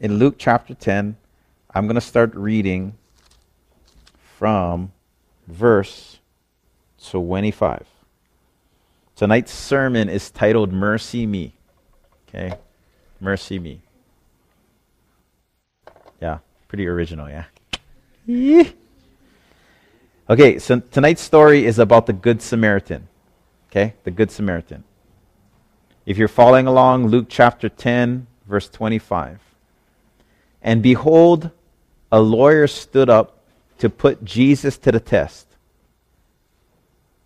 [0.00, 1.16] in Luke chapter 10,
[1.74, 2.94] I'm going to start reading
[4.38, 4.92] from
[5.46, 6.18] verse
[7.02, 7.86] 25.
[9.14, 11.54] Tonight's sermon is titled Mercy Me.
[12.28, 12.56] Okay?
[13.20, 13.80] Mercy Me.
[16.20, 16.38] Yeah,
[16.68, 17.44] pretty original, yeah?
[20.28, 23.06] Okay, so tonight's story is about the Good Samaritan.
[23.70, 23.94] Okay?
[24.02, 24.82] The Good Samaritan.
[26.04, 29.45] If you're following along, Luke chapter 10, verse 25.
[30.66, 31.52] And behold,
[32.10, 33.38] a lawyer stood up
[33.78, 35.46] to put Jesus to the test.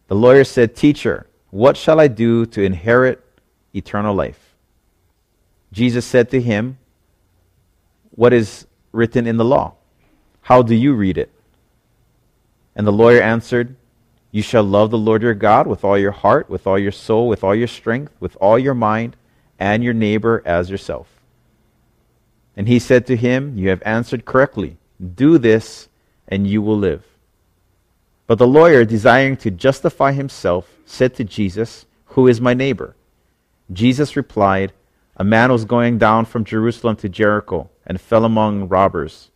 [0.09, 3.25] The lawyer said, Teacher, what shall I do to inherit
[3.75, 4.55] eternal life?
[5.73, 6.77] Jesus said to him,
[8.11, 9.73] What is written in the law?
[10.43, 11.31] How do you read it?
[12.77, 13.75] And the lawyer answered,
[14.33, 17.27] You shall love the Lord your God with all your heart, with all your soul,
[17.27, 19.17] with all your strength, with all your mind,
[19.59, 21.20] and your neighbor as yourself.
[22.61, 24.77] And he said to him, You have answered correctly.
[25.15, 25.89] Do this,
[26.29, 27.03] and you will live.
[28.27, 32.97] But the lawyer, desiring to justify himself, said to Jesus, Who is my neighbor?
[33.73, 34.75] Jesus replied,
[35.17, 39.31] A man was going down from Jerusalem to Jericho and fell among robbers,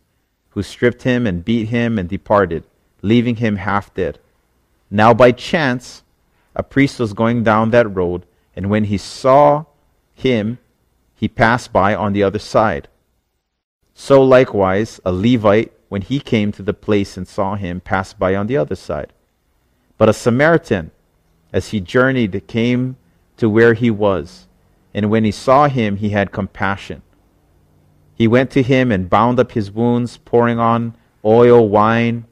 [0.51, 2.63] who stripped him and beat him and departed,
[3.01, 4.19] leaving him half dead.
[4.91, 6.03] Now by chance,
[6.55, 9.65] a priest was going down that road, and when he saw
[10.13, 10.59] him,
[11.15, 12.87] he passed by on the other side.
[13.97, 18.35] So likewise, a Levite when he came to the place and saw him, passed by
[18.35, 19.13] on the other side.
[19.97, 20.91] But a Samaritan,
[21.53, 22.97] as he journeyed, came
[23.37, 24.47] to where he was,
[24.93, 27.01] and when he saw him, he had compassion.
[28.13, 32.25] He went to him and bound up his wounds, pouring on oil, wine,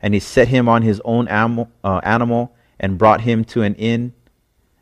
[0.00, 3.74] and he set him on his own animal, uh, animal and brought him to an
[3.74, 4.12] inn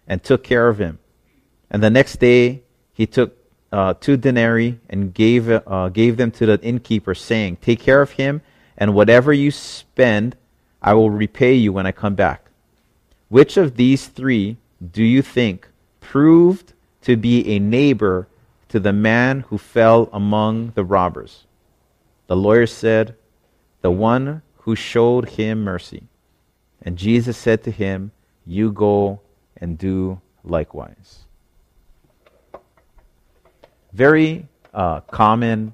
[0.06, 0.98] and took care of him.
[1.70, 3.43] And the next day he took
[3.74, 8.12] uh, two denarii and gave, uh, gave them to the innkeeper, saying, Take care of
[8.12, 8.40] him,
[8.78, 10.36] and whatever you spend,
[10.80, 12.50] I will repay you when I come back.
[13.28, 14.58] Which of these three
[14.92, 15.68] do you think
[16.00, 18.28] proved to be a neighbor
[18.68, 21.44] to the man who fell among the robbers?
[22.28, 23.16] The lawyer said,
[23.80, 26.04] The one who showed him mercy.
[26.80, 28.12] And Jesus said to him,
[28.46, 29.20] You go
[29.56, 31.24] and do likewise
[33.94, 35.72] very uh, common,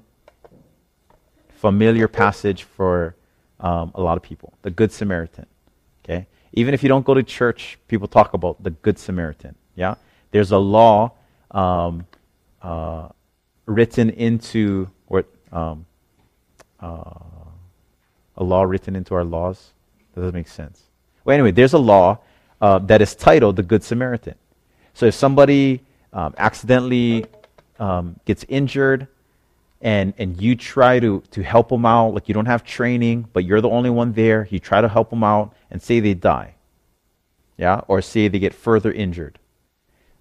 [1.55, 3.15] familiar passage for
[3.59, 5.47] um, a lot of people the Good Samaritan.
[6.03, 6.27] Okay?
[6.53, 9.55] Even if you don't go to church, people talk about the Good Samaritan.
[9.75, 9.95] Yeah?
[10.29, 11.13] There's a law
[11.49, 12.05] um,
[12.61, 13.09] uh,
[13.65, 15.85] written into, or um,
[16.79, 17.13] uh,
[18.37, 19.71] a law written into our laws.
[20.13, 20.83] That doesn't make sense.
[21.25, 22.19] Well, anyway, there's a law
[22.59, 24.35] uh, that is titled the Good Samaritan.
[24.93, 25.81] So if somebody
[26.13, 27.25] um, accidentally
[27.81, 29.07] um, gets injured
[29.81, 33.43] and, and you try to, to help them out, like you don't have training, but
[33.43, 36.53] you're the only one there, you try to help them out and say they die.
[37.57, 37.81] Yeah?
[37.87, 39.39] Or say they get further injured.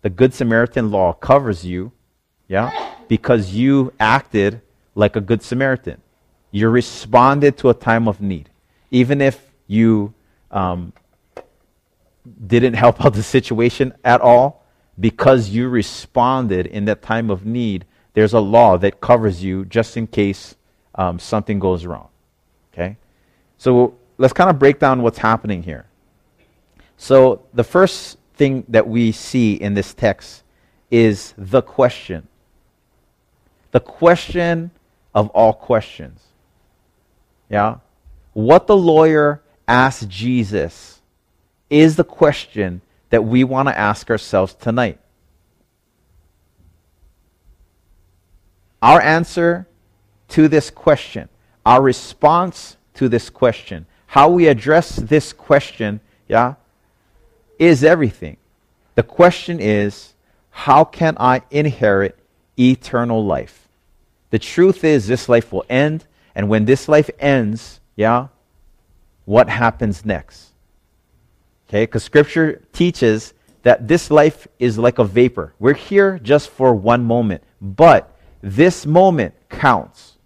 [0.00, 1.92] The Good Samaritan law covers you,
[2.48, 2.94] yeah?
[3.06, 4.62] Because you acted
[4.94, 6.00] like a Good Samaritan.
[6.50, 8.48] You responded to a time of need.
[8.90, 10.14] Even if you
[10.50, 10.94] um,
[12.46, 14.59] didn't help out the situation at all,
[15.00, 19.96] because you responded in that time of need, there's a law that covers you just
[19.96, 20.54] in case
[20.94, 22.08] um, something goes wrong.
[22.72, 22.96] Okay?
[23.56, 25.86] So let's kind of break down what's happening here.
[26.96, 30.42] So the first thing that we see in this text
[30.90, 32.28] is the question.
[33.70, 34.70] The question
[35.14, 36.20] of all questions.
[37.48, 37.76] Yeah?
[38.32, 41.00] What the lawyer asked Jesus
[41.70, 44.98] is the question that we want to ask ourselves tonight.
[48.82, 49.68] Our answer
[50.28, 51.28] to this question,
[51.66, 56.54] our response to this question, how we address this question, yeah,
[57.58, 58.38] is everything.
[58.94, 60.14] The question is,
[60.50, 62.18] how can I inherit
[62.58, 63.68] eternal life?
[64.30, 68.28] The truth is, this life will end, and when this life ends, yeah,
[69.24, 70.49] what happens next?
[71.70, 73.32] Okay, because scripture teaches
[73.62, 75.54] that this life is like a vapor.
[75.60, 78.12] We're here just for one moment, but
[78.42, 80.18] this moment counts.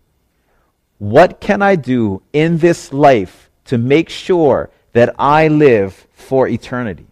[0.97, 7.09] What can I do in this life to make sure that I live for eternity?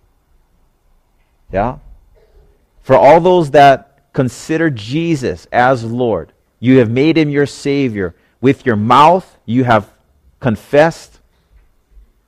[1.52, 1.76] Yeah?
[2.81, 8.14] For all those that consider Jesus as Lord, you have made him your Savior.
[8.40, 9.93] With your mouth, you have
[10.40, 11.19] confessed.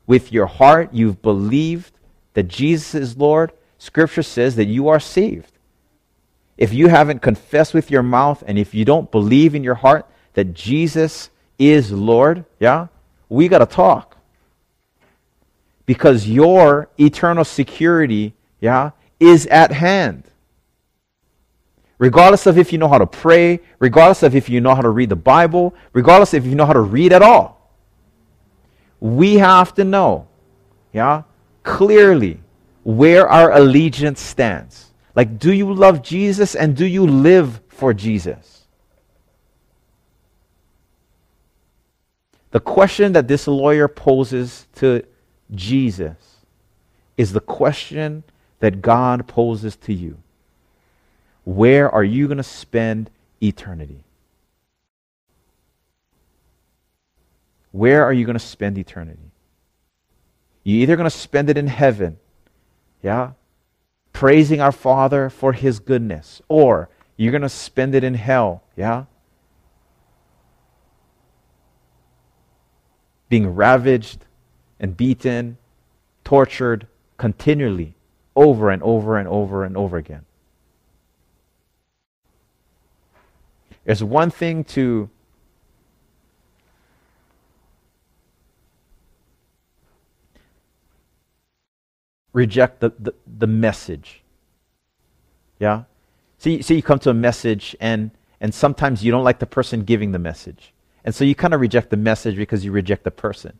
[0.06, 1.92] With your heart, you've believed
[2.34, 5.50] that Jesus is Lord, Scripture says that you are saved.
[6.56, 10.06] if you haven't confessed with your mouth and if you don't believe in your heart
[10.34, 12.88] that Jesus is Lord, yeah,
[13.28, 14.16] we got to talk.
[15.86, 18.90] Because your eternal security, yeah,
[19.20, 20.24] is at hand.
[21.98, 24.88] Regardless of if you know how to pray, regardless of if you know how to
[24.90, 27.70] read the Bible, regardless if you know how to read at all.
[29.00, 30.28] We have to know,
[30.92, 31.22] yeah,
[31.64, 32.38] clearly
[32.84, 34.92] where our allegiance stands.
[35.16, 38.66] Like, do you love Jesus and do you live for Jesus?
[42.52, 45.02] The question that this lawyer poses to
[45.52, 46.36] Jesus
[47.16, 48.22] is the question
[48.60, 50.18] that God poses to you.
[51.44, 53.10] Where are you going to spend
[53.42, 54.04] eternity?
[57.72, 59.32] Where are you going to spend eternity?
[60.64, 62.18] You're either going to spend it in heaven,
[63.02, 63.32] yeah,
[64.12, 69.04] praising our Father for His goodness, or you're going to spend it in hell, yeah,
[73.28, 74.24] being ravaged
[74.80, 75.58] and beaten,
[76.24, 76.86] tortured
[77.18, 77.94] continually
[78.34, 80.24] over and over and over and over again.
[83.84, 85.10] It's one thing to
[92.34, 94.22] reject the, the, the message.
[95.58, 95.84] Yeah?
[96.36, 98.10] See, see, you come to a message and,
[98.40, 100.74] and sometimes you don't like the person giving the message.
[101.04, 103.58] And so you kind of reject the message because you reject the person.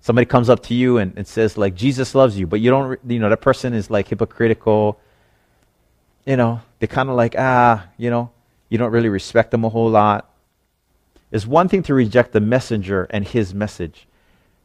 [0.00, 2.98] Somebody comes up to you and, and says, like, Jesus loves you, but you don't,
[3.06, 5.00] you know, that person is like hypocritical.
[6.26, 8.30] You know, they're kind of like, ah, you know,
[8.68, 10.30] you don't really respect them a whole lot.
[11.32, 14.06] It's one thing to reject the messenger and his message,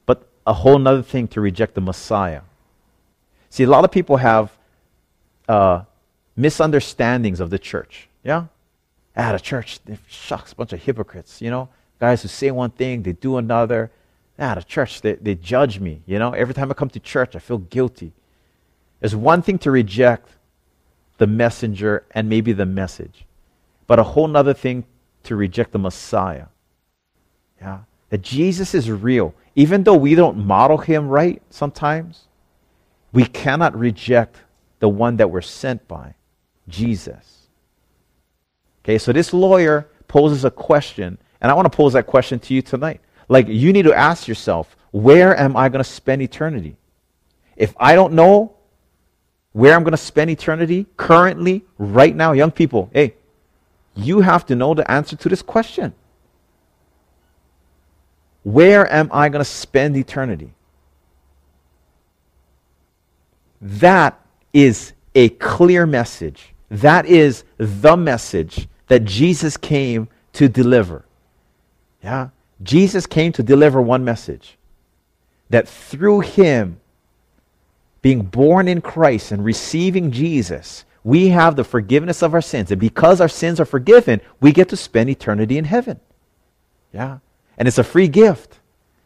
[0.06, 2.42] but a whole other thing to reject the Messiah.
[3.50, 4.52] See, a lot of people have
[5.48, 5.84] uh,
[6.36, 8.08] misunderstandings of the church.
[8.24, 8.46] Yeah?
[9.16, 11.70] Ah, the church, shucks, a bunch of hypocrites, you know?
[12.00, 13.92] Guys who say one thing, they do another.
[14.38, 16.32] Ah, the church, they, they judge me, you know?
[16.32, 18.14] Every time I come to church, I feel guilty.
[19.00, 20.30] There's one thing to reject
[21.18, 23.26] the messenger and maybe the message
[23.90, 24.86] but a whole nother thing
[25.24, 26.46] to reject the Messiah.
[27.60, 27.80] Yeah.
[28.12, 29.34] That Jesus is real.
[29.56, 32.28] Even though we don't model him right sometimes,
[33.12, 34.38] we cannot reject
[34.80, 36.16] the one that we're sent by,
[36.68, 37.48] Jesus.
[38.84, 42.54] Okay, so this lawyer poses a question, and I want to pose that question to
[42.54, 43.02] you tonight.
[43.28, 46.76] Like, you need to ask yourself, where am I going to spend eternity?
[47.56, 48.56] If I don't know
[49.52, 53.16] where I'm going to spend eternity currently, right now, young people, hey,
[53.96, 55.94] you have to know the answer to this question
[58.44, 60.54] Where am I going to spend eternity?
[63.62, 64.20] That
[64.54, 66.54] is a clear message.
[66.70, 71.06] That is the message that Jesus came to deliver.
[72.04, 72.30] Yeah?
[72.62, 74.58] Jesus came to deliver one message
[75.50, 76.80] that through him,
[78.02, 82.72] being born in Christ and receiving Jesus, we have the forgiveness of our sins.
[82.72, 86.00] And because our sins are forgiven, we get to spend eternity in heaven.
[86.94, 87.20] Yeah.
[87.58, 88.60] And it's a free gift.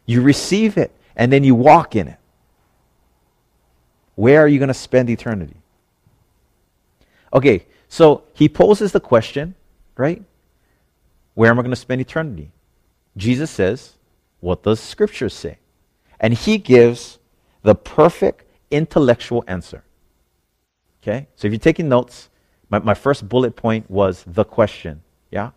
[0.06, 2.18] You receive it and then you walk in it.
[4.14, 5.56] Where are you going to spend eternity?
[7.32, 9.54] Okay, so he poses the question,
[9.96, 10.22] right?
[11.34, 12.50] Where am I going to spend eternity?
[13.16, 13.94] Jesus says,
[14.40, 15.58] What does Scripture say?
[16.20, 17.18] And he gives
[17.62, 19.84] the perfect intellectual answer.
[21.02, 21.26] Okay?
[21.36, 22.30] So if you're taking notes,
[22.70, 25.02] my, my first bullet point was the question.
[25.30, 25.50] Yeah?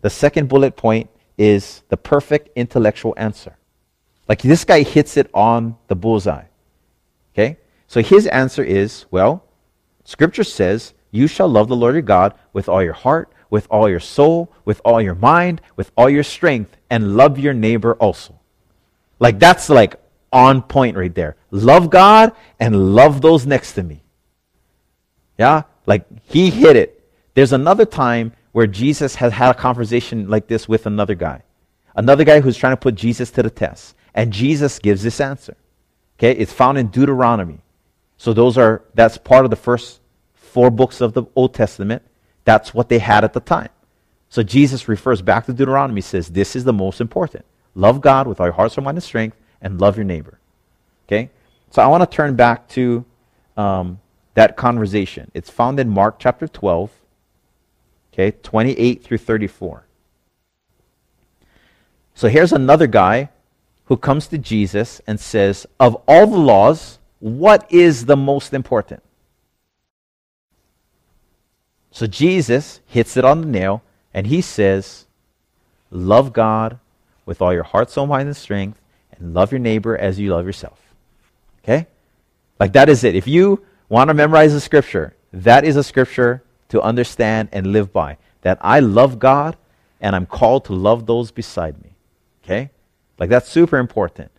[0.00, 3.56] The second bullet point is the perfect intellectual answer.
[4.28, 6.44] Like this guy hits it on the bullseye.
[7.34, 7.58] Okay?
[7.86, 9.44] So his answer is well,
[10.04, 13.88] Scripture says, You shall love the Lord your God with all your heart, with all
[13.88, 18.38] your soul, with all your mind, with all your strength, and love your neighbor also.
[19.18, 19.96] Like that's like
[20.32, 21.36] on point right there.
[21.50, 24.02] Love God and love those next to me.
[25.38, 25.62] Yeah?
[25.86, 26.96] Like he hit it.
[27.34, 31.42] There's another time where Jesus has had a conversation like this with another guy.
[31.94, 33.94] Another guy who's trying to put Jesus to the test.
[34.14, 35.56] And Jesus gives this answer.
[36.20, 36.32] Okay?
[36.32, 37.60] It's found in Deuteronomy.
[38.18, 40.00] So those are that's part of the first
[40.34, 42.02] four books of the Old Testament.
[42.44, 43.70] That's what they had at the time.
[44.28, 47.46] So Jesus refers back to Deuteronomy, says, This is the most important.
[47.74, 50.38] Love God with all your heart, soul, mind, and strength, and love your neighbor.
[51.08, 51.30] Okay?
[51.70, 53.06] So I want to turn back to
[53.56, 53.98] um,
[54.34, 55.30] that conversation.
[55.32, 56.90] It's found in Mark chapter 12,
[58.12, 59.86] okay, 28 through 34.
[62.14, 63.30] So here's another guy
[63.90, 69.02] who comes to Jesus and says, Of all the laws, what is the most important?
[71.90, 73.82] So Jesus hits it on the nail
[74.14, 75.06] and he says,
[75.90, 76.78] Love God
[77.26, 78.80] with all your heart, soul, mind, and strength,
[79.18, 80.80] and love your neighbor as you love yourself.
[81.64, 81.88] Okay?
[82.60, 83.16] Like that is it.
[83.16, 87.92] If you want to memorize the scripture, that is a scripture to understand and live
[87.92, 88.18] by.
[88.42, 89.56] That I love God
[90.00, 91.90] and I'm called to love those beside me.
[92.44, 92.70] Okay?
[93.20, 94.30] Like that's super important.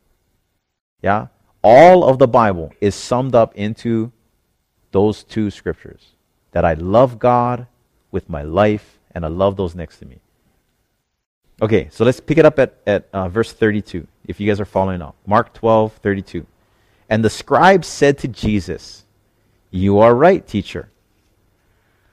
[1.02, 1.28] Yeah?
[1.62, 4.12] All of the Bible is summed up into
[4.92, 6.10] those two scriptures
[6.52, 7.68] that I love God
[8.12, 10.20] with my life and I love those next to me.
[11.62, 14.66] Okay, so let's pick it up at, at uh, verse 32, if you guys are
[14.66, 15.14] following along.
[15.28, 16.48] Mark 12, 32.
[17.08, 19.06] And the scribe said to Jesus,
[19.70, 20.90] You are right, teacher.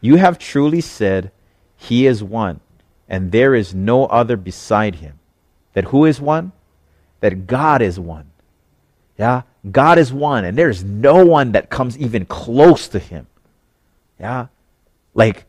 [0.03, 1.33] You have truly said,
[1.77, 2.61] He is one,
[3.09, 5.19] and there is no other beside him.
[5.73, 6.53] That who is one?
[7.21, 8.31] That God is one.
[9.19, 9.43] Yeah?
[9.71, 13.27] God is one, and there is no one that comes even close to him.
[14.21, 14.47] Yeah?
[15.15, 15.45] Like,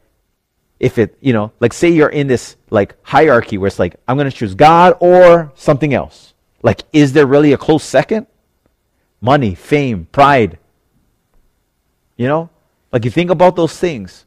[0.79, 4.17] if it, you know, like say you're in this like hierarchy where it's like, I'm
[4.17, 6.33] going to choose God or something else.
[6.63, 8.27] Like, is there really a close second?
[9.21, 10.57] Money, fame, pride.
[12.17, 12.49] You know?
[12.91, 14.25] Like, you think about those things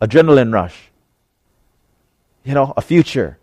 [0.00, 0.90] adrenaline rush,
[2.42, 3.38] you know, a future.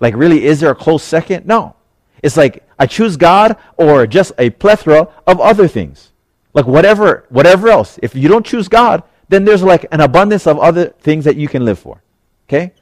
[0.00, 1.46] Like, really, is there a close second?
[1.46, 1.76] No.
[2.22, 6.12] It's like I choose God or just a plethora of other things.
[6.54, 7.98] Like whatever, whatever else.
[8.02, 11.48] If you don't choose God, then there's like an abundance of other things that you
[11.48, 12.02] can live for.
[12.48, 12.72] Okay?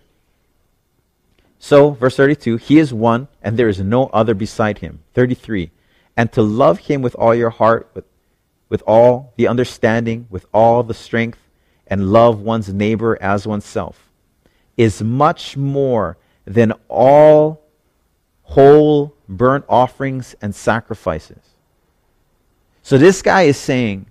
[1.59, 5.01] So, verse 32, He is one, and there is no other beside Him.
[5.15, 5.71] 33,
[6.17, 8.05] and to love Him with all your heart, with,
[8.69, 11.39] with all the understanding, with all the strength,
[11.87, 14.11] and love one's neighbor as oneself,
[14.77, 17.63] is much more than all
[18.47, 21.43] whole burnt offerings and sacrifices.
[22.83, 24.07] So this guy is saying,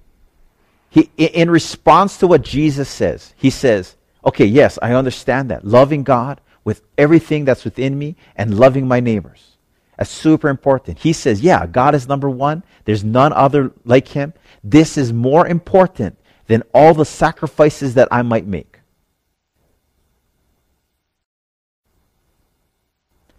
[0.89, 5.65] he, in response to what Jesus says, he says, okay, yes, I understand that.
[5.65, 9.57] Loving God with everything that's within me and loving my neighbors.
[9.97, 10.99] That's super important.
[10.99, 12.63] He says, yeah, God is number one.
[12.83, 14.33] There's none other like him.
[14.63, 18.74] This is more important than all the sacrifices that I might make.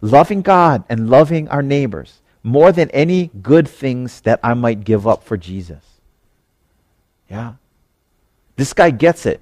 [0.01, 5.07] Loving God and loving our neighbors more than any good things that I might give
[5.07, 5.83] up for Jesus.
[7.29, 7.55] Yeah.
[8.57, 9.41] This guy gets it.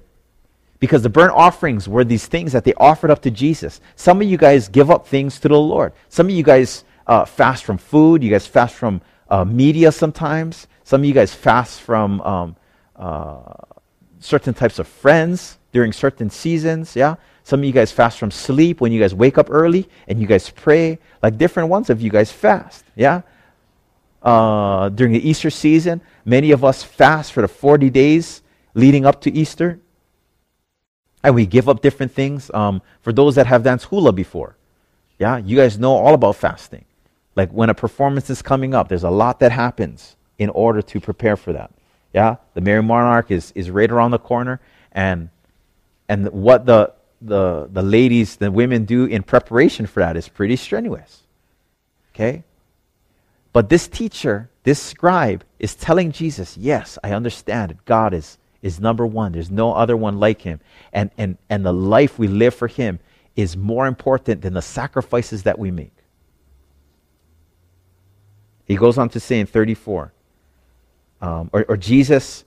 [0.79, 3.79] Because the burnt offerings were these things that they offered up to Jesus.
[3.95, 5.93] Some of you guys give up things to the Lord.
[6.09, 8.23] Some of you guys uh, fast from food.
[8.23, 10.67] You guys fast from uh, media sometimes.
[10.83, 12.55] Some of you guys fast from um,
[12.95, 13.53] uh,
[14.19, 16.95] certain types of friends during certain seasons.
[16.95, 17.15] Yeah.
[17.45, 20.25] Some of you guys fast from sleep when you guys wake up early and you
[20.25, 20.97] guys pray.
[21.21, 22.83] Like different ones of you guys fast.
[22.95, 23.21] Yeah?
[24.23, 28.41] Uh, during the Easter season, many of us fast for the 40 days
[28.73, 29.79] leading up to Easter.
[31.23, 32.49] And we give up different things.
[32.51, 34.57] Um, for those that have danced hula before,
[35.19, 36.85] yeah, you guys know all about fasting.
[37.35, 40.99] Like when a performance is coming up, there's a lot that happens in order to
[40.99, 41.69] prepare for that.
[42.11, 44.59] Yeah, the Merrie Monarch is, is right around the corner,
[44.91, 45.29] and
[46.09, 50.55] and what the the, the ladies, the women do in preparation for that is pretty
[50.55, 51.23] strenuous.
[52.13, 52.43] Okay?
[53.53, 57.85] But this teacher, this scribe, is telling Jesus, yes, I understand it.
[57.85, 59.31] God is, is number one.
[59.31, 60.59] There's no other one like him.
[60.91, 62.99] And, and, and the life we live for him
[63.35, 65.91] is more important than the sacrifices that we make.
[68.65, 70.11] He goes on to say in 34,
[71.21, 72.43] um, or, or, Jesus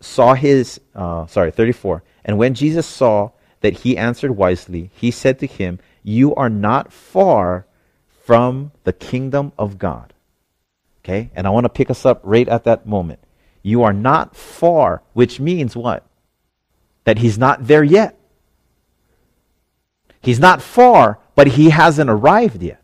[0.00, 2.02] saw his, uh, sorry, 34.
[2.24, 6.92] And when Jesus saw that he answered wisely, he said to him, You are not
[6.92, 7.66] far
[8.24, 10.12] from the kingdom of God.
[11.04, 11.30] Okay?
[11.34, 13.20] And I want to pick us up right at that moment.
[13.62, 16.04] You are not far, which means what?
[17.04, 18.18] That he's not there yet.
[20.20, 22.82] He's not far, but he hasn't arrived yet.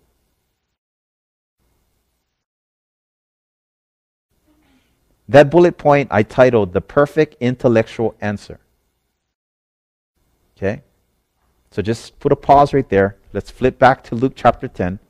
[5.28, 8.60] That bullet point I titled The Perfect Intellectual Answer.
[10.62, 10.82] Okay?
[11.72, 13.16] So just put a pause right there.
[13.32, 15.00] Let's flip back to Luke chapter 10.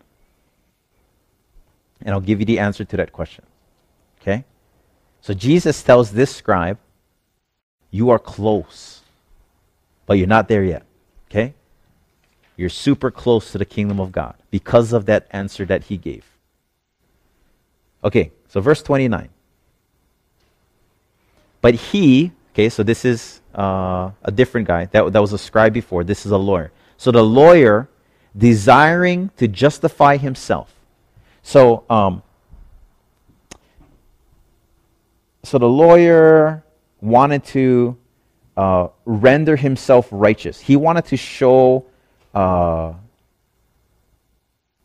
[2.05, 3.45] And I'll give you the answer to that question.
[4.21, 4.45] Okay?
[5.21, 6.79] So Jesus tells this scribe,
[7.91, 9.03] You are close,
[10.07, 10.85] but you're not there yet.
[11.31, 11.55] Okay?
[12.57, 16.25] You're super close to the kingdom of God because of that answer that he gave.
[18.05, 19.29] Okay, so verse 29.
[21.61, 24.87] But he, okay, so this is uh, a different guy.
[24.87, 26.05] That, that was a scribe before.
[26.05, 26.71] This is a lawyer.
[26.97, 27.89] So the lawyer,
[28.37, 30.73] desiring to justify himself.
[31.43, 32.23] So, um,
[35.43, 36.63] so the lawyer
[37.01, 37.97] wanted to
[38.57, 40.61] uh, render himself righteous.
[40.61, 41.85] He wanted to show,
[42.35, 42.93] uh,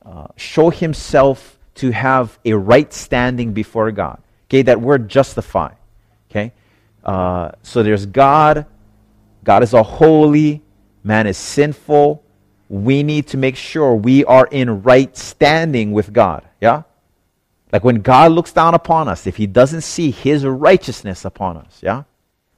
[0.03, 4.19] uh, show himself to have a right standing before God.
[4.45, 5.73] Okay, that word justify.
[6.31, 6.53] Okay,
[7.07, 8.65] uh, so there's God.
[9.45, 10.61] God is a holy,
[11.03, 12.21] man is sinful.
[12.69, 16.45] We need to make sure we are in right standing with God.
[16.59, 16.83] Yeah?
[17.71, 21.79] Like when God looks down upon us, if he doesn't see his righteousness upon us,
[21.81, 22.03] yeah?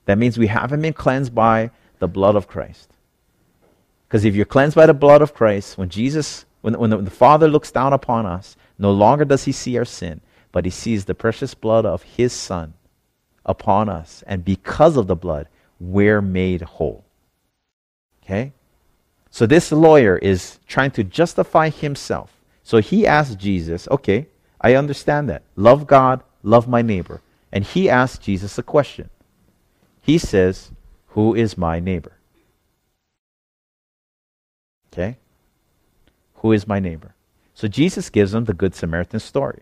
[0.05, 2.89] That means we haven't been cleansed by the blood of Christ.
[4.07, 7.11] Because if you're cleansed by the blood of Christ, when Jesus, when, when the, the
[7.11, 11.05] Father looks down upon us, no longer does he see our sin, but he sees
[11.05, 12.73] the precious blood of his Son
[13.49, 14.23] upon us.
[14.25, 15.47] And because of the blood,
[15.81, 17.03] we're made whole.
[18.23, 18.53] Okay?
[19.29, 22.31] So this lawyer is trying to justify himself.
[22.63, 24.27] So he asked Jesus, okay,
[24.61, 25.41] I understand that.
[25.57, 27.21] Love God, love my neighbor.
[27.51, 29.09] And he asked Jesus a question
[30.09, 30.71] he says,
[31.09, 32.13] Who is my neighbor?
[34.91, 35.17] Okay?
[36.35, 37.13] Who is my neighbor?
[37.53, 39.61] So Jesus gives him the Good Samaritan story.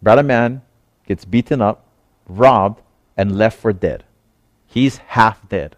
[0.00, 0.62] Brother man
[1.08, 1.86] gets beaten up,
[2.28, 2.82] robbed,
[3.16, 4.04] and left for dead.
[4.66, 5.74] He's half dead.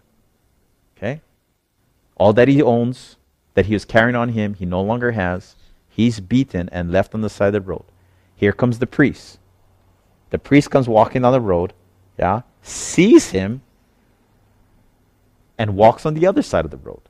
[0.97, 1.21] Okay?
[2.17, 3.15] All that he owns,
[3.53, 5.55] that he was carrying on him, he no longer has.
[5.89, 7.85] He's beaten and left on the side of the road.
[8.35, 9.39] Here comes the priest.
[10.31, 11.73] The priest comes walking on the road,
[12.19, 13.61] yeah, sees him
[15.57, 17.01] and walks on the other side of the road.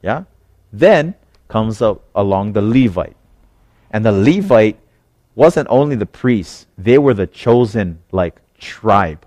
[0.00, 0.24] Yeah?
[0.72, 1.14] Then
[1.48, 3.16] comes up along the Levite.
[3.90, 4.78] And the Levite
[5.34, 9.26] wasn't only the priests, they were the chosen like tribe.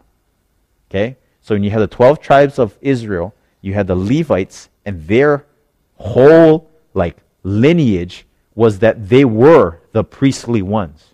[0.90, 1.18] Okay?
[1.42, 5.46] So when you had the 12 tribes of Israel, you had the Levites and their
[5.96, 11.14] whole like lineage was that they were the priestly ones.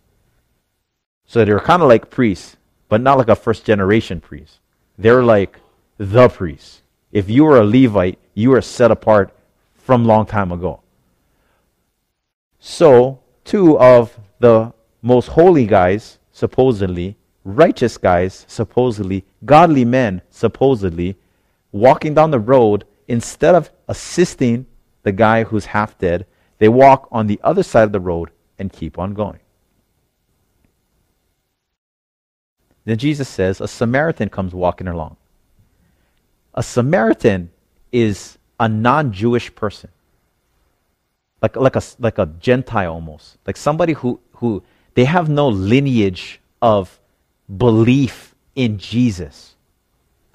[1.25, 2.57] So they were kind of like priests
[2.93, 4.59] but not like a first generation priest.
[5.00, 5.59] They're like
[5.97, 6.83] the priests.
[7.12, 9.35] If you were a Levite, you were set apart
[9.73, 10.81] from long time ago.
[12.60, 14.72] So, two of the
[15.03, 21.17] most holy guys, supposedly, righteous guys, supposedly, godly men, supposedly,
[21.71, 24.65] walking down the road, instead of assisting
[25.03, 26.25] the guy who's half dead,
[26.57, 29.39] they walk on the other side of the road and keep on going.
[32.85, 35.17] Then Jesus says, a Samaritan comes walking along.
[36.53, 37.51] A Samaritan
[37.91, 39.89] is a non Jewish person.
[41.41, 43.37] Like, like, a, like a Gentile almost.
[43.45, 44.63] Like somebody who, who
[44.95, 46.99] they have no lineage of
[47.56, 49.56] belief in Jesus.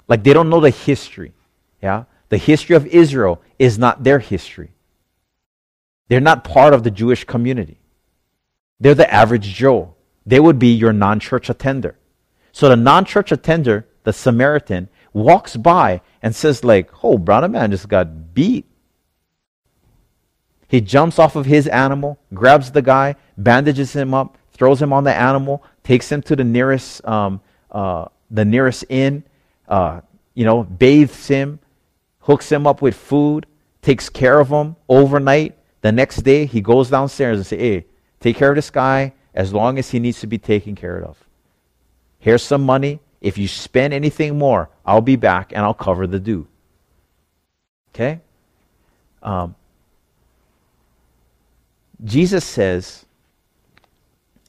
[0.07, 1.33] Like they don't know the history.
[1.81, 2.05] Yeah?
[2.29, 4.71] The history of Israel is not their history.
[6.07, 7.79] They're not part of the Jewish community.
[8.79, 9.95] They're the average Joe.
[10.25, 11.95] They would be your non church attender.
[12.51, 17.87] So the non-church attender, the Samaritan, walks by and says like, oh, brother man just
[17.87, 18.65] got beat.
[20.67, 25.05] He jumps off of his animal, grabs the guy, bandages him up, throws him on
[25.05, 27.41] the animal, takes him to the nearest, um,
[27.71, 29.23] uh, the nearest inn,
[29.69, 30.01] uh,
[30.35, 31.59] you know, bathes him,
[32.19, 33.47] hooks him up with food,
[33.81, 35.57] takes care of him overnight.
[35.81, 37.85] The next day, he goes downstairs and say, hey,
[38.19, 41.17] take care of this guy as long as he needs to be taken care of.
[42.19, 42.99] Here's some money.
[43.21, 46.47] If you spend anything more, I'll be back and I'll cover the due.
[47.95, 48.19] Okay?
[49.23, 49.55] Um,
[52.03, 53.05] Jesus says,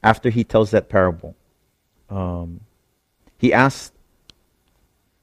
[0.03, 1.37] after he tells that parable,
[2.09, 2.61] um,
[3.39, 3.93] he asks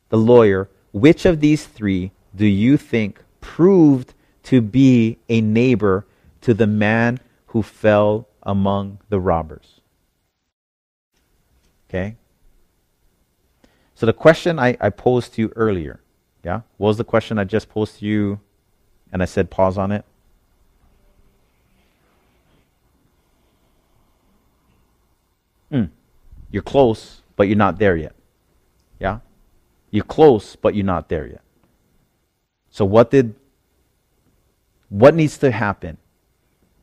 [0.09, 4.13] the lawyer, which of these three do you think proved
[4.43, 6.05] to be a neighbor
[6.41, 9.81] to the man who fell among the robbers?
[11.89, 12.15] Okay?
[13.95, 15.99] So the question I, I posed to you earlier,
[16.43, 16.61] yeah?
[16.77, 18.39] What was the question I just posed to you
[19.11, 20.05] and I said pause on it?
[26.51, 28.15] You're close, but you're not there yet.
[28.99, 29.19] Yeah?
[29.91, 31.41] You're close, but you're not there yet.
[32.69, 33.35] So what did
[34.89, 35.97] what needs to happen?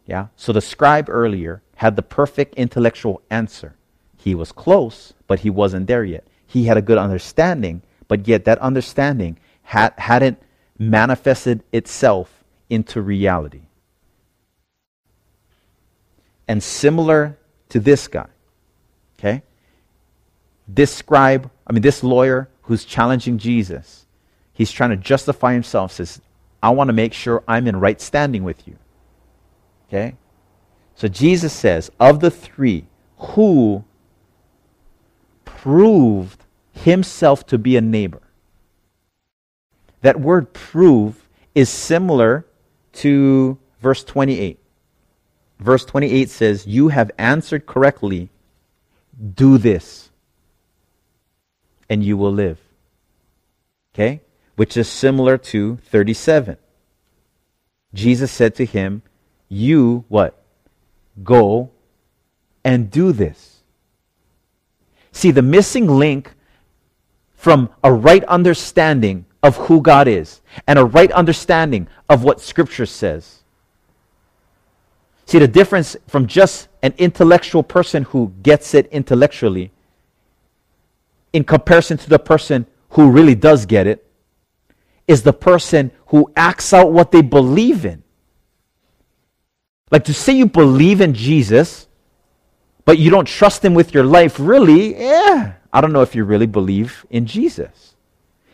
[0.07, 0.29] Yeah?
[0.37, 3.77] So the scribe earlier had the perfect intellectual answer.
[4.16, 8.44] He was close, but he wasn't there yet he had a good understanding, but yet
[8.44, 10.40] that understanding had, hadn't
[10.79, 13.62] manifested itself into reality.
[16.46, 17.37] And similar
[17.70, 18.29] to this guy,
[19.18, 19.42] okay?
[20.66, 24.07] This scribe, I mean, this lawyer who's challenging Jesus,
[24.53, 26.20] he's trying to justify himself, says,
[26.62, 28.77] I want to make sure I'm in right standing with you.
[29.88, 30.16] Okay?
[30.94, 32.87] So Jesus says, of the three,
[33.18, 33.85] who
[35.44, 38.20] proved himself to be a neighbor.
[40.03, 42.46] That word prove is similar
[42.94, 44.59] to verse 28.
[45.59, 48.29] Verse 28 says, You have answered correctly.
[49.35, 50.11] Do this,
[51.88, 52.59] and you will live.
[53.94, 54.23] Okay?
[54.57, 56.57] Which is similar to 37.
[57.92, 59.03] Jesus said to him,
[59.49, 60.42] You what?
[61.23, 61.70] Go
[62.64, 63.61] and do this.
[65.12, 66.33] See, the missing link
[67.35, 72.87] from a right understanding of who God is and a right understanding of what Scripture
[72.87, 73.42] says.
[75.27, 79.70] See, the difference from just an intellectual person who gets it intellectually
[81.35, 84.09] in comparison to the person who really does get it
[85.07, 88.03] is the person who acts out what they believe in.
[89.90, 91.88] Like to say you believe in Jesus,
[92.85, 96.25] but you don't trust him with your life, really, yeah, I don't know if you
[96.25, 97.97] really believe in Jesus.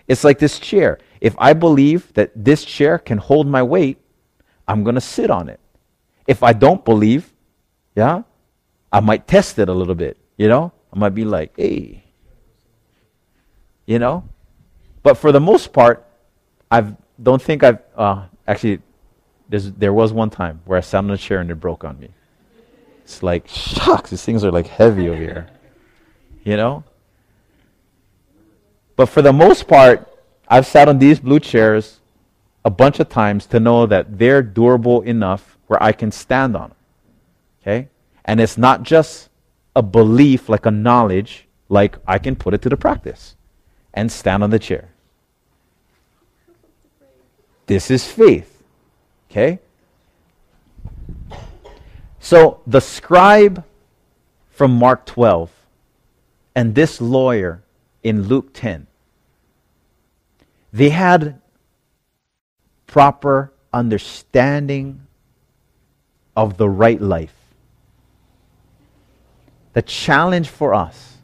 [0.08, 0.98] It's like this chair.
[1.20, 3.98] If I believe that this chair can hold my weight,
[4.66, 5.60] I'm going to sit on it.
[6.26, 7.30] If I don't believe,
[7.94, 8.22] yeah,
[8.90, 10.72] I might test it a little bit, you know?
[10.92, 12.04] I might be like, hey,
[13.90, 14.22] you know?
[15.02, 16.06] But for the most part,
[16.70, 18.78] I don't think I've, uh, actually,
[19.48, 22.10] there was one time where I sat on a chair and it broke on me.
[23.02, 25.48] It's like, shucks, these things are like heavy over here.
[26.44, 26.84] You know?
[28.94, 30.08] But for the most part,
[30.46, 31.98] I've sat on these blue chairs
[32.64, 36.68] a bunch of times to know that they're durable enough where I can stand on
[36.68, 36.76] them.
[37.62, 37.88] Okay?
[38.24, 39.30] And it's not just
[39.74, 43.34] a belief, like a knowledge, like I can put it to the practice
[43.94, 44.88] and stand on the chair.
[47.66, 48.62] This is faith.
[49.30, 49.60] Okay?
[52.18, 53.64] So the scribe
[54.50, 55.50] from Mark 12
[56.54, 57.62] and this lawyer
[58.02, 58.86] in Luke 10,
[60.72, 61.40] they had
[62.86, 65.06] proper understanding
[66.36, 67.34] of the right life.
[69.72, 71.18] The challenge for us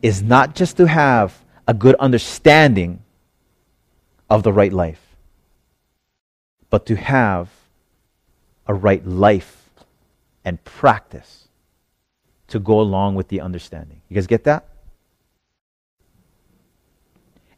[0.00, 3.02] is not just to have a good understanding
[4.28, 5.00] of the right life,
[6.70, 7.50] but to have
[8.66, 9.70] a right life
[10.44, 11.48] and practice
[12.48, 14.00] to go along with the understanding.
[14.08, 14.66] You guys get that?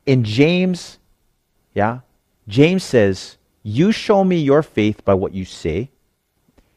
[0.07, 0.99] In James,
[1.75, 2.01] yeah,
[2.47, 5.91] James says, You show me your faith by what you say,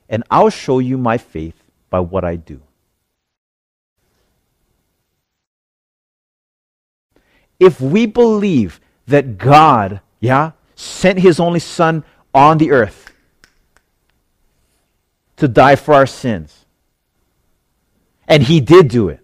[0.10, 2.62] and I'll show you my faith by what I do.
[7.60, 13.12] If we believe that God, yeah, sent his only son on the earth
[15.38, 16.66] to die for our sins.
[18.28, 19.22] And he did do it.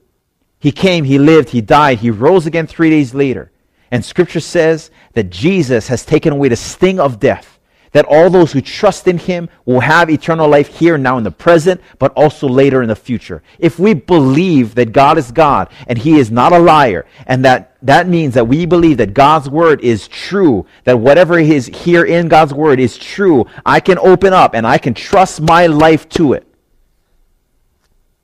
[0.59, 3.51] He came, he lived, he died, he rose again three days later.
[3.91, 7.52] And scripture says that Jesus has taken away the sting of death
[7.93, 11.31] that all those who trust in him will have eternal life here now in the
[11.31, 13.41] present, but also later in the future.
[13.57, 17.77] If we believe that God is God and he is not a liar, and that
[17.83, 22.27] that means that we believe that God's word is true, that whatever is here in
[22.27, 26.33] God's word is true, I can open up and I can trust my life to
[26.33, 26.47] it.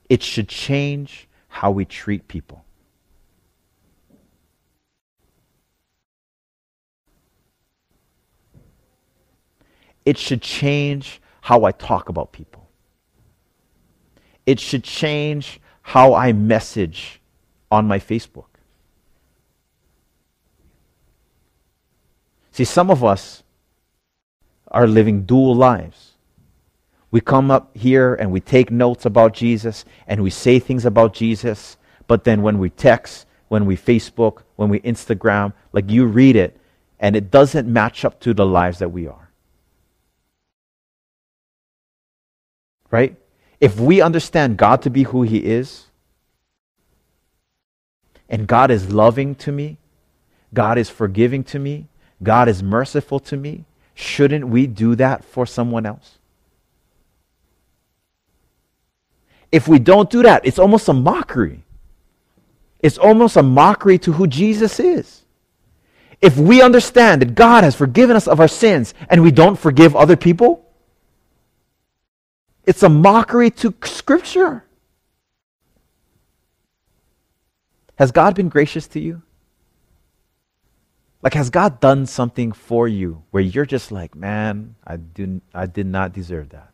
[0.09, 2.58] It should change how we treat people.
[10.09, 12.67] It should change how I talk about people.
[14.47, 17.21] It should change how I message
[17.69, 18.45] on my Facebook.
[22.49, 23.43] See, some of us
[24.69, 26.13] are living dual lives.
[27.11, 31.13] We come up here and we take notes about Jesus and we say things about
[31.13, 36.35] Jesus, but then when we text, when we Facebook, when we Instagram, like you read
[36.35, 36.59] it,
[36.99, 39.28] and it doesn't match up to the lives that we are.
[42.91, 43.15] Right?
[43.59, 45.87] If we understand God to be who He is,
[48.29, 49.77] and God is loving to me,
[50.53, 51.87] God is forgiving to me,
[52.21, 56.17] God is merciful to me, shouldn't we do that for someone else?
[59.51, 61.63] If we don't do that, it's almost a mockery.
[62.81, 65.23] It's almost a mockery to who Jesus is.
[66.21, 69.95] If we understand that God has forgiven us of our sins and we don't forgive
[69.95, 70.65] other people,
[72.69, 74.63] it's a mockery to Scripture.
[77.95, 79.23] Has God been gracious to you?
[81.23, 85.65] Like, has God done something for you where you're just like, man, I, do, I
[85.65, 86.69] did not deserve that?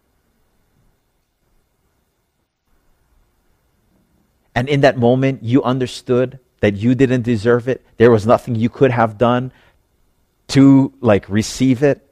[4.54, 7.86] And in that moment, you understood that you didn't deserve it.
[7.96, 9.54] There was nothing you could have done
[10.50, 12.06] to like receive it.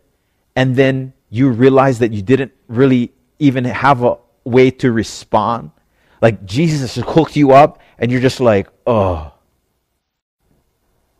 [0.56, 3.12] And then you realized that you didn't really
[3.43, 5.71] even have a way to respond.
[6.21, 9.34] Like Jesus has hooked you up and you're just like, oh,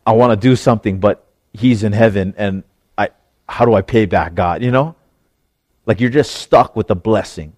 [0.06, 2.64] I want to do something, but he's in heaven and
[2.96, 3.10] I
[3.48, 4.96] how do I pay back God, you know?
[5.86, 7.52] Like you're just stuck with the blessing.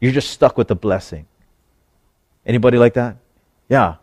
[0.00, 1.26] You're just stuck with the blessing.
[2.44, 3.16] Anybody like that?
[3.68, 3.96] Yeah.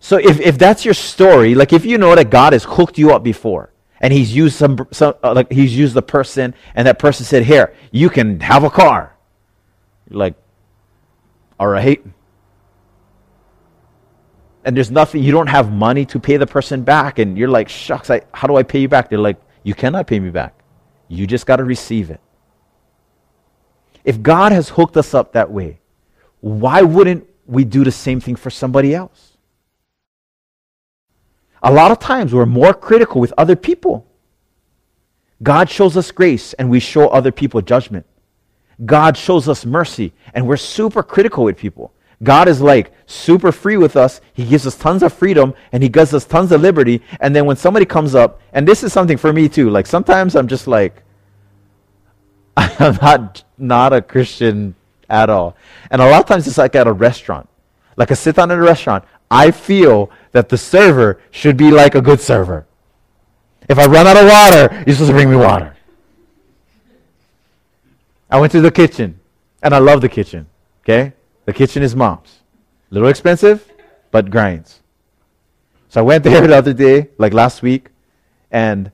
[0.00, 3.12] So if, if that's your story, like if you know that God has hooked you
[3.12, 3.69] up before,
[4.00, 7.44] and he's used some, some uh, like he's used the person, and that person said,
[7.44, 9.16] "Here, you can have a car."
[10.10, 10.34] You're like,
[11.58, 12.04] all right.
[14.64, 17.68] And there's nothing, you don't have money to pay the person back, and you're like,
[17.68, 19.08] shucks, I, how do I pay you back?
[19.08, 20.54] They're like, you cannot pay me back.
[21.08, 22.20] You just got to receive it.
[24.04, 25.80] If God has hooked us up that way,
[26.40, 29.29] why wouldn't we do the same thing for somebody else?
[31.62, 34.06] A lot of times we're more critical with other people.
[35.42, 38.06] God shows us grace and we show other people judgment.
[38.84, 41.92] God shows us mercy and we're super critical with people.
[42.22, 44.20] God is like super free with us.
[44.34, 47.02] He gives us tons of freedom and he gives us tons of liberty.
[47.20, 50.36] And then when somebody comes up, and this is something for me too, like sometimes
[50.36, 51.02] I'm just like,
[52.56, 54.74] I'm not, not a Christian
[55.08, 55.56] at all.
[55.90, 57.48] And a lot of times it's like at a restaurant.
[57.96, 61.94] Like I sit down at a restaurant, I feel that the server should be like
[61.94, 62.66] a good server.
[63.68, 65.76] If I run out of water, you're supposed to bring me water.
[68.28, 69.20] I went to the kitchen,
[69.62, 70.48] and I love the kitchen.
[70.82, 71.12] Okay?
[71.44, 72.40] The kitchen is mom's.
[72.90, 73.70] A little expensive,
[74.10, 74.80] but grinds.
[75.88, 77.90] So I went there the other day, like last week,
[78.50, 78.90] and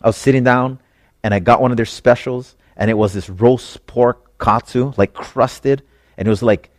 [0.00, 0.78] I was sitting down,
[1.22, 5.12] and I got one of their specials, and it was this roast pork katsu, like
[5.12, 5.82] crusted,
[6.16, 6.70] and it was like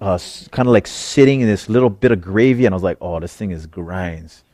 [0.00, 0.18] uh,
[0.50, 3.20] kind of like sitting in this little bit of gravy, and I was like, oh,
[3.20, 4.44] this thing is grinds.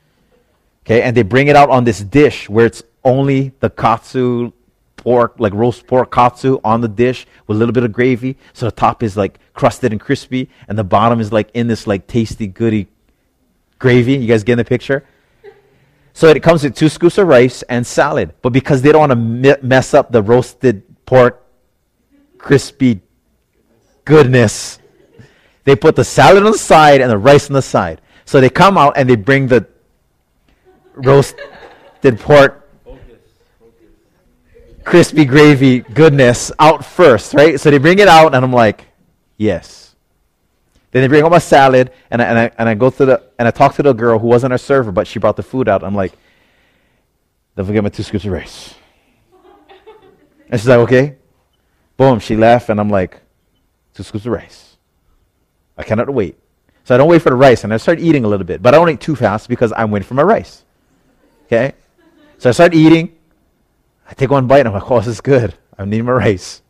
[0.84, 4.52] Okay, and they bring it out on this dish where it's only the katsu
[4.96, 8.36] pork, like roast pork katsu on the dish with a little bit of gravy.
[8.52, 11.86] So the top is like crusted and crispy, and the bottom is like in this
[11.86, 12.88] like tasty, goody
[13.78, 14.14] gravy.
[14.14, 15.04] You guys get the picture?
[16.12, 18.34] So it comes with two scoops of rice and salad.
[18.42, 21.42] But because they don't want to mess up the roasted pork,
[22.36, 23.00] crispy
[24.04, 24.79] goodness,
[25.70, 28.00] they put the salad on the side and the rice on the side.
[28.24, 29.66] So they come out and they bring the
[30.94, 32.68] roasted pork
[34.84, 37.60] crispy gravy goodness out first, right?
[37.60, 38.86] So they bring it out, and I'm like,
[39.36, 39.94] yes.
[40.90, 43.22] Then they bring out my salad, and I, and I, and I go to the,
[43.38, 45.68] and I talk to the girl who wasn't our server, but she brought the food
[45.68, 45.84] out.
[45.84, 46.12] I'm like,
[47.54, 48.74] don't forget my two scoops of rice.
[50.48, 51.16] And she's like, okay.
[51.96, 53.20] Boom, she left, and I'm like,
[53.94, 54.69] two scoops of rice.
[55.80, 56.36] I cannot wait.
[56.84, 58.74] So I don't wait for the rice, and I start eating a little bit, but
[58.74, 60.64] I don't eat too fast because I'm waiting for my rice.
[61.46, 61.72] Okay?
[62.36, 63.16] So I start eating,
[64.06, 65.54] I take one bite and I'm like, oh, this is good.
[65.78, 66.60] I'm needing my rice.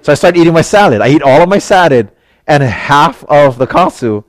[0.00, 1.02] So I start eating my salad.
[1.02, 2.10] I eat all of my salad
[2.46, 4.22] and half of the katsu,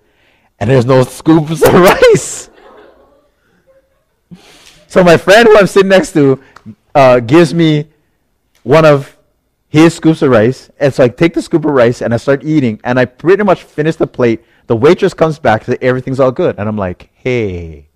[0.60, 2.50] and there's no scoops of rice.
[4.88, 6.41] so my friend who I'm sitting next to
[6.93, 7.88] uh, gives me
[8.63, 9.17] one of
[9.72, 10.70] his scoops of rice.
[10.80, 13.44] And so I take the scoop of rice and I start eating, and I pretty
[13.44, 14.44] much finish the plate.
[14.68, 16.60] The waitress comes back and everything's all good.
[16.60, 17.88] And I'm like, hey.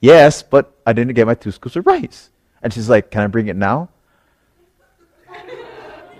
[0.00, 2.28] Yes, but I didn't get my two scoops of rice.
[2.62, 3.88] And she's like, Can I bring it now?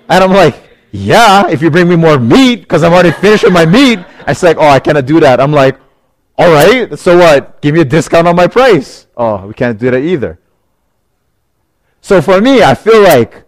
[0.09, 0.57] And I'm like,
[0.91, 3.99] Yeah, if you bring me more meat, because I'm already finished with my meat.
[4.27, 5.39] I she's like, Oh, I cannot do that.
[5.41, 5.79] I'm like,
[6.39, 7.61] All right, so what?
[7.61, 9.07] Give me a discount on my price.
[9.17, 10.39] Oh, we can't do that either.
[12.01, 13.45] So for me, I feel like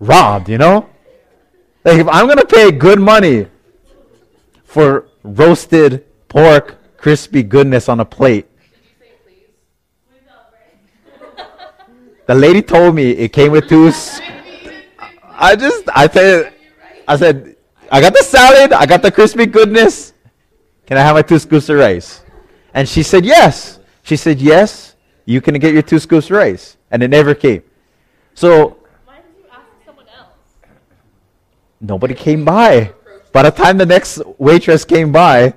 [0.00, 0.88] robbed, you know?
[1.84, 3.46] Like if I'm going to pay good money
[4.64, 8.50] for roasted pork, crispy goodness on a plate,
[12.30, 13.90] The lady told me it came with two.
[15.32, 16.54] I just, I said,
[17.08, 17.56] I said,
[17.90, 20.12] I got the salad, I got the crispy goodness.
[20.86, 22.22] Can I have my two scoops of rice?
[22.72, 23.80] And she said yes.
[24.04, 24.94] She said yes.
[25.24, 27.64] You can get your two scoops of rice, and it never came.
[28.34, 28.78] So
[31.80, 32.92] nobody came by.
[33.32, 35.54] By the time the next waitress came by,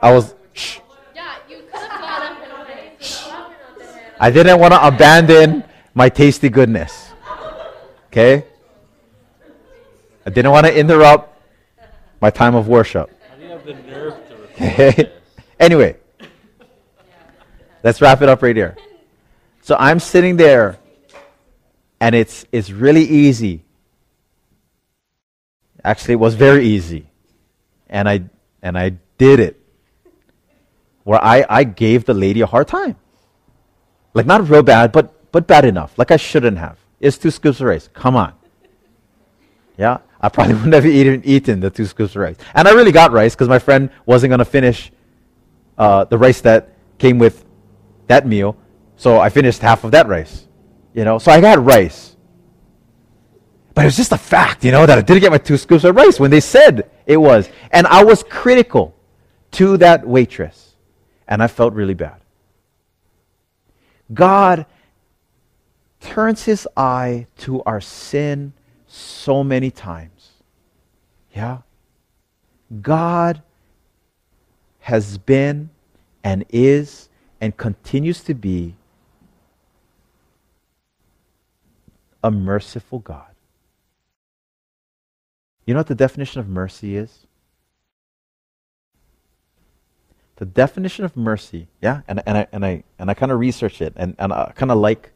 [0.00, 0.34] I was.
[0.52, 0.78] Shh.
[4.18, 7.10] I didn't want to abandon my tasty goodness.
[8.06, 8.44] Okay?
[10.24, 11.38] I didn't want to interrupt
[12.20, 13.10] my time of worship.
[13.38, 13.68] You have?
[14.54, 15.12] Okay?
[15.60, 15.96] anyway,
[17.82, 18.76] let's wrap it up right here.
[19.60, 20.78] So I'm sitting there,
[22.00, 23.65] and it's, it's really easy.
[25.86, 27.06] Actually, it was very easy.
[27.88, 28.24] And I,
[28.60, 29.60] And I did it.
[31.04, 32.96] Where I, I gave the lady a hard time.
[34.12, 35.96] Like, not real bad, but, but bad enough.
[35.96, 36.76] Like I shouldn't have.
[36.98, 37.88] It's two scoops of rice.
[37.92, 38.32] Come on.
[39.78, 39.98] Yeah?
[40.20, 42.36] I probably wouldn't have even eaten the two scoops of rice.
[42.52, 44.90] And I really got rice because my friend wasn't going to finish
[45.78, 47.44] uh, the rice that came with
[48.08, 48.56] that meal.
[48.96, 50.48] So I finished half of that rice.
[50.94, 52.15] You know, so I got rice.
[53.76, 55.84] But it was just a fact, you know, that I didn't get my two scoops
[55.84, 57.50] of rice when they said it was.
[57.72, 58.94] And I was critical
[59.50, 60.76] to that waitress.
[61.28, 62.18] And I felt really bad.
[64.14, 64.64] God
[66.00, 68.54] turns his eye to our sin
[68.86, 70.30] so many times.
[71.34, 71.58] Yeah?
[72.80, 73.42] God
[74.80, 75.68] has been
[76.24, 77.10] and is
[77.42, 78.74] and continues to be
[82.24, 83.35] a merciful God.
[85.66, 87.26] You know what the definition of mercy is?
[90.36, 93.80] The definition of mercy, yeah, and, and I and I and I kind of researched
[93.80, 95.10] it, and, and I kind of like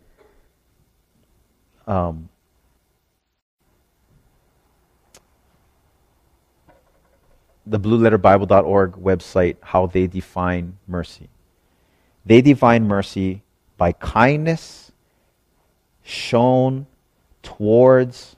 [1.87, 2.31] um,
[7.67, 11.29] the blueletterbible.org website how they define mercy.
[12.25, 13.43] They define mercy
[13.77, 14.91] by kindness
[16.03, 16.87] shown
[17.43, 18.37] towards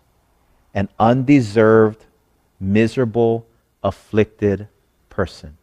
[0.74, 2.06] an undeserved,
[2.58, 3.46] miserable,
[3.82, 4.68] afflicted
[5.10, 5.56] person.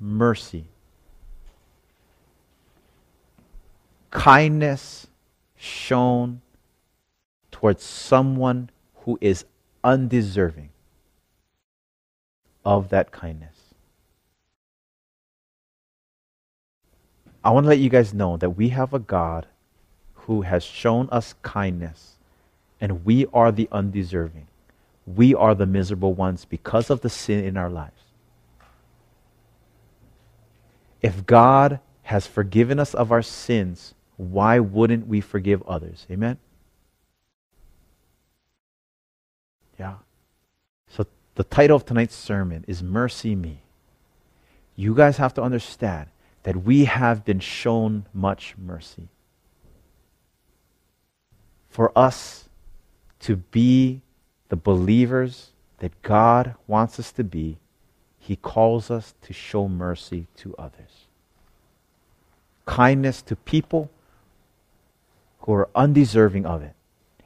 [0.00, 0.64] Mercy.
[4.10, 5.06] Kindness
[5.56, 6.40] shown
[7.50, 8.70] towards someone
[9.04, 9.44] who is
[9.84, 10.70] undeserving
[12.64, 13.56] of that kindness.
[17.44, 19.46] I want to let you guys know that we have a God
[20.14, 22.11] who has shown us kindness,
[22.82, 24.48] and we are the undeserving.
[25.06, 28.02] We are the miserable ones because of the sin in our lives.
[31.00, 36.06] If God has forgiven us of our sins, why wouldn't we forgive others?
[36.10, 36.38] Amen?
[39.78, 39.94] Yeah.
[40.88, 43.60] So the title of tonight's sermon is Mercy Me.
[44.74, 46.08] You guys have to understand
[46.42, 49.08] that we have been shown much mercy.
[51.68, 52.41] For us
[53.22, 54.00] to be
[54.48, 57.58] the believers that God wants us to be,
[58.18, 61.06] He calls us to show mercy to others.
[62.66, 63.90] Kindness to people
[65.40, 66.74] who are undeserving of it.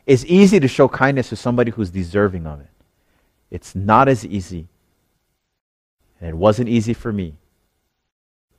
[0.07, 2.69] It's easy to show kindness to somebody who's deserving of it.
[3.51, 4.69] It's not as easy.
[6.21, 7.35] And it wasn't easy for me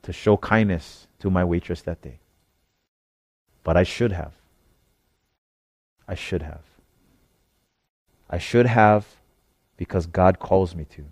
[0.02, 2.18] to show kindness to my waitress that day.
[3.64, 4.32] But I should have.
[6.06, 6.62] I should have.
[8.30, 9.06] I should have
[9.76, 11.04] because God calls me to.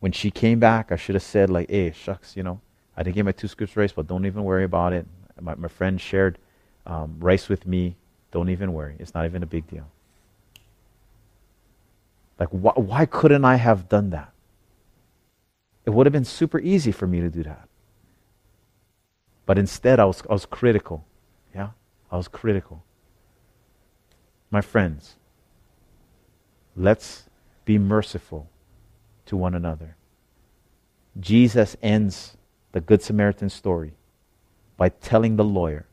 [0.00, 2.60] When she came back, I should have said, like, hey, shucks, you know,
[2.96, 5.06] I didn't get my two scoops of rice, but don't even worry about it.
[5.40, 6.38] My, my friend shared
[6.86, 7.96] um, rice with me.
[8.30, 8.96] Don't even worry.
[8.98, 9.86] It's not even a big deal.
[12.38, 14.32] Like, wh- why couldn't I have done that?
[15.84, 17.68] It would have been super easy for me to do that.
[19.46, 21.04] But instead, I was, I was critical.
[21.54, 21.70] Yeah?
[22.10, 22.82] I was critical.
[24.50, 25.14] My friends,
[26.76, 27.24] let's
[27.64, 28.48] be merciful
[29.26, 29.96] to one another.
[31.18, 32.36] Jesus ends
[32.72, 33.94] the Good Samaritan story
[34.76, 35.86] by telling the lawyer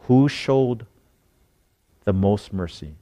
[0.00, 0.86] who showed
[2.04, 2.94] the most mercy.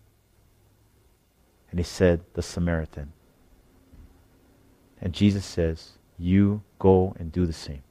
[1.71, 3.13] And he said, The Samaritan.
[5.01, 7.83] And Jesus says, You go and do the same.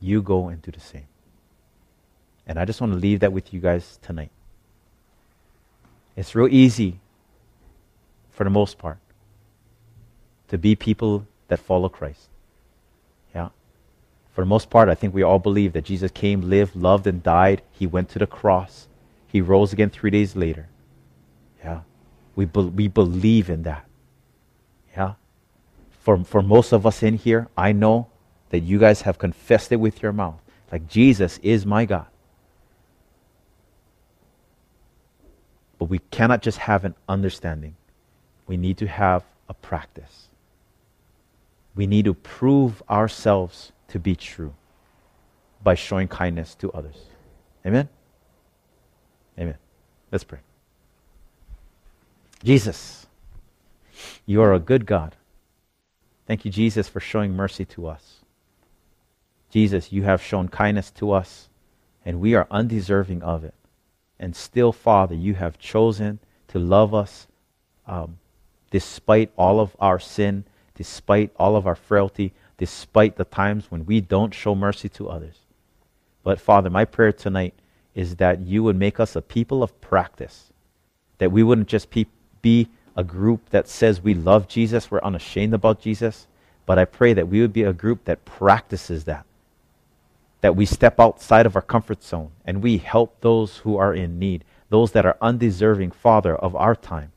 [0.00, 1.06] You go and do the same.
[2.46, 4.32] And I just want to leave that with you guys tonight.
[6.16, 6.98] It's real easy,
[8.30, 8.98] for the most part,
[10.48, 12.28] to be people that follow Christ.
[13.34, 13.50] Yeah?
[14.34, 17.22] For the most part, I think we all believe that Jesus came, lived, loved, and
[17.22, 17.62] died.
[17.70, 18.88] He went to the cross.
[19.26, 20.68] He rose again three days later.
[21.62, 21.80] Yeah?
[22.34, 23.86] We, be- we believe in that.
[24.96, 25.14] Yeah?
[26.00, 28.08] For, for most of us in here, I know
[28.50, 30.40] that you guys have confessed it with your mouth.
[30.72, 32.06] Like, Jesus is my God.
[35.80, 37.74] But we cannot just have an understanding.
[38.46, 40.28] We need to have a practice.
[41.74, 44.52] We need to prove ourselves to be true
[45.62, 46.96] by showing kindness to others.
[47.64, 47.88] Amen?
[49.38, 49.56] Amen.
[50.12, 50.40] Let's pray.
[52.44, 53.06] Jesus,
[54.26, 55.16] you are a good God.
[56.26, 58.16] Thank you, Jesus, for showing mercy to us.
[59.48, 61.48] Jesus, you have shown kindness to us,
[62.04, 63.54] and we are undeserving of it.
[64.20, 66.18] And still, Father, you have chosen
[66.48, 67.26] to love us
[67.86, 68.18] um,
[68.70, 70.44] despite all of our sin,
[70.74, 75.38] despite all of our frailty, despite the times when we don't show mercy to others.
[76.22, 77.54] But Father, my prayer tonight
[77.94, 80.52] is that you would make us a people of practice,
[81.16, 81.88] that we wouldn't just
[82.42, 86.26] be a group that says we love Jesus, we're unashamed about Jesus,
[86.66, 89.24] but I pray that we would be a group that practices that.
[90.40, 94.18] That we step outside of our comfort zone and we help those who are in
[94.18, 97.12] need, those that are undeserving, Father, of our time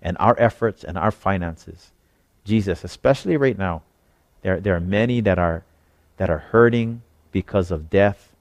[0.00, 1.90] and our efforts and our finances.
[2.44, 3.82] Jesus, especially right now,
[4.42, 5.64] there, there are many that are,
[6.16, 7.02] that are hurting
[7.32, 8.32] because of death.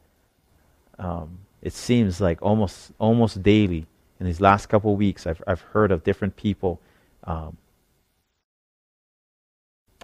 [0.97, 3.87] Um, it seems like almost, almost daily
[4.19, 6.79] in these last couple of weeks, I've, I've heard of different people,
[7.23, 7.57] um,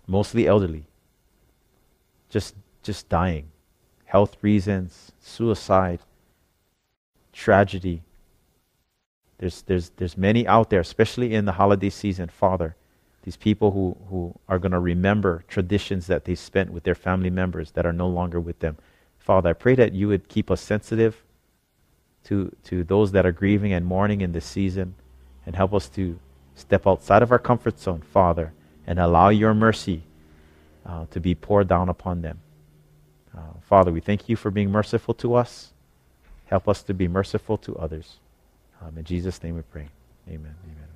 [0.08, 0.84] mostly elderly,
[2.30, 3.48] just, just dying.
[4.16, 6.00] Health reasons, suicide,
[7.34, 8.02] tragedy.
[9.40, 12.78] There's, there's, there's many out there, especially in the holiday season, Father.
[13.24, 17.30] These people who, who are going to remember traditions that they spent with their family
[17.30, 18.78] members that are no longer with them.
[19.20, 21.22] Father, I pray that you would keep us sensitive
[22.24, 24.96] to, to those that are grieving and mourning in this season
[25.46, 26.18] and help us to
[26.56, 28.54] step outside of our comfort zone, Father,
[28.88, 30.04] and allow your mercy
[30.86, 32.40] uh, to be poured down upon them.
[33.36, 35.74] Uh, Father, we thank you for being merciful to us.
[36.46, 38.18] Help us to be merciful to others.
[38.82, 39.88] Um, in Jesus' name we pray.
[40.28, 40.56] Amen.
[40.64, 40.95] Amen.